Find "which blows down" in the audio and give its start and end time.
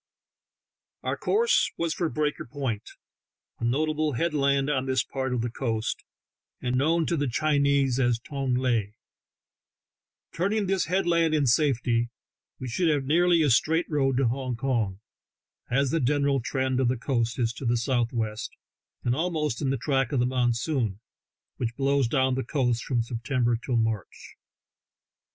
21.57-22.33